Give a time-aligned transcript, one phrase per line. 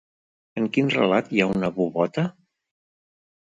[0.61, 2.27] En quin relat hi ha una bubota?